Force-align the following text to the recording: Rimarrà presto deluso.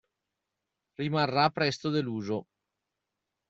Rimarrà 1.01 1.45
presto 1.59 1.95
deluso. 1.99 2.43